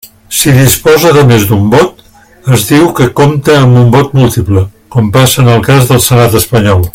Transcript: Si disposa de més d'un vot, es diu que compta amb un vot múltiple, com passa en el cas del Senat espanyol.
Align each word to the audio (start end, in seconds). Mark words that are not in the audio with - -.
Si 0.35 0.49
disposa 0.53 1.11
de 1.17 1.25
més 1.31 1.43
d'un 1.49 1.67
vot, 1.73 2.01
es 2.57 2.65
diu 2.71 2.89
que 3.01 3.09
compta 3.19 3.59
amb 3.67 3.81
un 3.83 3.93
vot 3.97 4.17
múltiple, 4.21 4.65
com 4.97 5.13
passa 5.19 5.45
en 5.45 5.53
el 5.59 5.63
cas 5.69 5.93
del 5.93 6.03
Senat 6.09 6.39
espanyol. 6.43 6.83